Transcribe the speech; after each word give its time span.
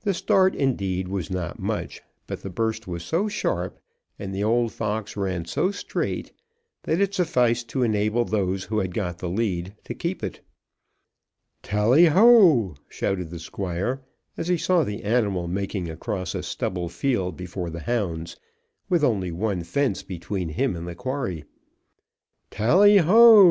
The 0.00 0.14
start, 0.14 0.54
indeed, 0.54 1.08
was 1.08 1.30
not 1.30 1.58
much, 1.58 2.00
but 2.26 2.40
the 2.40 2.48
burst 2.48 2.88
was 2.88 3.02
so 3.04 3.28
sharp, 3.28 3.78
and 4.18 4.34
the 4.34 4.42
old 4.42 4.72
fox 4.72 5.14
ran 5.14 5.44
so 5.44 5.70
straight, 5.72 6.32
that 6.84 7.02
it 7.02 7.12
sufficed 7.12 7.68
to 7.68 7.82
enable 7.82 8.24
those 8.24 8.64
who 8.64 8.78
had 8.78 8.94
got 8.94 9.18
the 9.18 9.28
lead 9.28 9.74
to 9.84 9.92
keep 9.92 10.24
it. 10.24 10.40
"Tally 11.62 12.06
ho!" 12.06 12.76
shouted 12.88 13.28
the 13.28 13.38
Squire, 13.38 14.00
as 14.38 14.48
he 14.48 14.56
saw 14.56 14.84
the 14.84 15.02
animal 15.02 15.46
making 15.46 15.90
across 15.90 16.34
a 16.34 16.42
stubble 16.42 16.88
field 16.88 17.36
before 17.36 17.68
the 17.68 17.80
hounds, 17.80 18.36
with 18.88 19.04
only 19.04 19.30
one 19.30 19.62
fence 19.64 20.02
between 20.02 20.48
him 20.48 20.76
and 20.76 20.88
the 20.88 20.94
quarry. 20.94 21.44
"Tally 22.50 22.96
ho!" 22.96 23.46